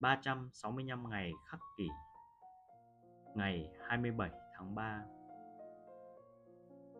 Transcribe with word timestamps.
365 0.00 1.10
ngày 1.10 1.32
khắc 1.46 1.60
kỷ, 1.76 1.88
Ngày 3.34 3.72
27 3.88 4.30
tháng 4.56 4.74
3 4.74 5.04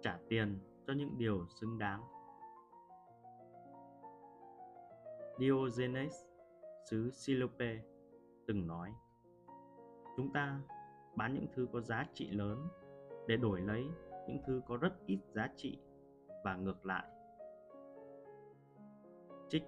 Trả 0.03 0.19
tiền 0.29 0.59
cho 0.87 0.93
những 0.93 1.19
điều 1.19 1.47
xứng 1.49 1.79
đáng. 1.79 2.03
Diogenes, 5.39 6.15
xứ 6.91 7.11
Silope 7.11 7.83
từng 8.47 8.67
nói, 8.67 8.93
Chúng 10.17 10.33
ta 10.33 10.61
bán 11.17 11.35
những 11.35 11.47
thứ 11.55 11.69
có 11.73 11.81
giá 11.81 12.07
trị 12.15 12.31
lớn 12.31 12.69
để 13.27 13.37
đổi 13.37 13.61
lấy 13.61 13.87
những 14.29 14.39
thứ 14.47 14.63
có 14.67 14.77
rất 14.77 14.93
ít 15.07 15.19
giá 15.35 15.49
trị 15.57 15.79
và 16.45 16.57
ngược 16.57 16.87
lại. 16.87 17.07
Trích. 19.49 19.63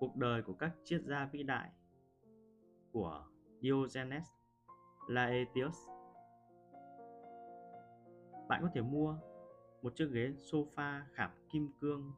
Cuộc 0.00 0.16
đời 0.16 0.42
của 0.42 0.54
các 0.54 0.72
triết 0.84 1.02
gia 1.02 1.28
vĩ 1.32 1.42
đại 1.42 1.70
của 2.92 3.24
Diogenes 3.60 4.28
Laetius. 5.08 5.76
Bạn 8.48 8.62
có 8.62 8.68
thể 8.74 8.80
mua 8.80 9.16
một 9.82 9.92
chiếc 9.94 10.08
ghế 10.12 10.32
sofa 10.52 11.00
khảm 11.12 11.30
kim 11.52 11.68
cương 11.80 12.12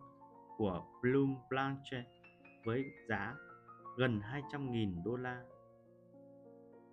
của 0.57 0.85
Bloom 1.03 1.37
Blanche 1.51 2.05
với 2.65 2.85
giá 3.09 3.35
gần 3.97 4.21
200.000 4.21 5.05
đô 5.05 5.17
la. 5.17 5.45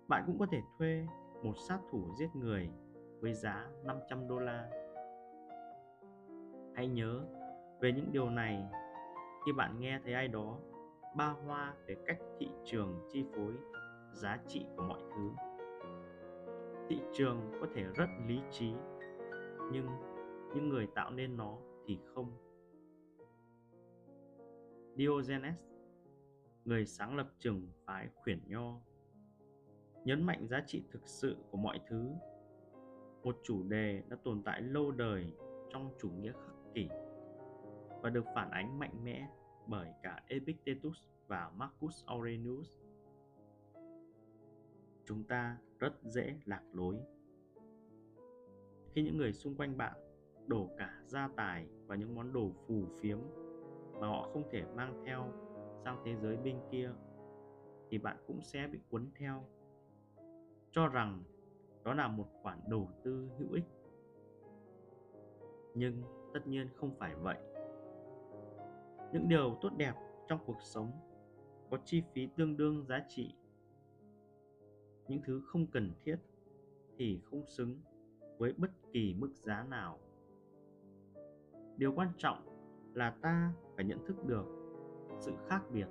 Bạn 0.08 0.24
cũng 0.26 0.38
có 0.38 0.46
thể 0.50 0.58
thuê 0.78 1.06
một 1.42 1.54
sát 1.68 1.78
thủ 1.90 2.14
giết 2.18 2.28
người 2.34 2.70
với 3.20 3.34
giá 3.34 3.70
500 3.84 4.28
đô 4.28 4.38
la. 4.38 4.70
Hãy 6.74 6.88
nhớ 6.88 7.24
về 7.80 7.92
những 7.92 8.12
điều 8.12 8.30
này 8.30 8.64
khi 9.46 9.52
bạn 9.52 9.80
nghe 9.80 10.00
thấy 10.04 10.14
ai 10.14 10.28
đó 10.28 10.58
ba 11.16 11.28
hoa 11.28 11.74
về 11.86 11.96
cách 12.06 12.18
thị 12.38 12.48
trường 12.64 13.08
chi 13.12 13.24
phối 13.36 13.52
giá 14.12 14.38
trị 14.48 14.66
của 14.76 14.82
mọi 14.82 15.00
thứ. 15.14 15.30
Thị 16.88 17.00
trường 17.12 17.52
có 17.60 17.66
thể 17.74 17.82
rất 17.82 18.06
lý 18.26 18.40
trí, 18.50 18.72
nhưng 19.72 19.86
những 20.54 20.68
người 20.68 20.86
tạo 20.94 21.10
nên 21.10 21.36
nó 21.36 21.58
thì 21.86 21.98
không. 22.14 22.32
Diogenes, 24.96 25.54
người 26.64 26.86
sáng 26.86 27.16
lập 27.16 27.28
trường 27.38 27.68
phái 27.84 28.08
khuyển 28.14 28.40
nho, 28.46 28.80
nhấn 30.04 30.22
mạnh 30.22 30.46
giá 30.46 30.62
trị 30.66 30.84
thực 30.90 31.08
sự 31.08 31.36
của 31.50 31.58
mọi 31.58 31.80
thứ 31.88 32.10
một 33.22 33.36
chủ 33.42 33.62
đề 33.62 34.02
đã 34.08 34.16
tồn 34.24 34.42
tại 34.42 34.62
lâu 34.62 34.90
đời 34.90 35.32
trong 35.72 35.90
chủ 36.00 36.10
nghĩa 36.10 36.32
khắc 36.32 36.54
kỷ 36.74 36.88
và 38.02 38.10
được 38.10 38.24
phản 38.34 38.50
ánh 38.50 38.78
mạnh 38.78 39.04
mẽ 39.04 39.28
bởi 39.66 39.88
cả 40.02 40.22
Epictetus 40.28 40.98
và 41.26 41.50
Marcus 41.56 42.04
Aurelius. 42.06 42.78
Chúng 45.04 45.24
ta 45.24 45.58
rất 45.78 45.92
dễ 46.02 46.36
lạc 46.44 46.62
lối. 46.72 46.96
Khi 48.92 49.02
những 49.02 49.16
người 49.16 49.32
xung 49.32 49.56
quanh 49.56 49.76
bạn 49.76 49.94
đổ 50.46 50.68
cả 50.78 51.02
gia 51.06 51.28
tài 51.36 51.68
và 51.86 51.96
những 51.96 52.14
món 52.14 52.32
đồ 52.32 52.50
phù 52.66 52.86
phiếm 53.00 53.18
mà 54.00 54.08
họ 54.08 54.30
không 54.32 54.48
thể 54.50 54.64
mang 54.76 55.02
theo 55.06 55.32
sang 55.84 56.02
thế 56.04 56.16
giới 56.16 56.36
bên 56.36 56.60
kia, 56.70 56.90
thì 57.90 57.98
bạn 57.98 58.16
cũng 58.26 58.42
sẽ 58.42 58.68
bị 58.72 58.78
cuốn 58.90 59.10
theo 59.18 59.44
cho 60.72 60.88
rằng 60.88 61.22
đó 61.84 61.94
là 61.94 62.08
một 62.08 62.28
khoản 62.42 62.60
đầu 62.68 62.88
tư 63.04 63.30
hữu 63.38 63.52
ích 63.52 63.64
nhưng 65.74 66.02
tất 66.34 66.46
nhiên 66.46 66.68
không 66.74 66.94
phải 66.98 67.14
vậy 67.14 67.38
những 69.12 69.28
điều 69.28 69.58
tốt 69.60 69.70
đẹp 69.76 69.94
trong 70.28 70.40
cuộc 70.46 70.62
sống 70.62 70.92
có 71.70 71.78
chi 71.84 72.02
phí 72.12 72.28
tương 72.36 72.56
đương 72.56 72.84
giá 72.84 73.04
trị. 73.08 73.34
Những 75.08 75.20
thứ 75.24 75.42
không 75.46 75.66
cần 75.66 75.92
thiết 76.04 76.16
thì 76.96 77.20
không 77.24 77.46
xứng 77.46 77.80
với 78.38 78.52
bất 78.52 78.70
kỳ 78.92 79.14
mức 79.14 79.30
giá 79.34 79.66
nào. 79.70 79.98
Điều 81.76 81.92
quan 81.94 82.08
trọng 82.18 82.38
là 82.94 83.10
ta 83.22 83.52
phải 83.76 83.84
nhận 83.84 84.06
thức 84.06 84.24
được 84.26 84.44
sự 85.20 85.32
khác 85.48 85.62
biệt 85.72 85.86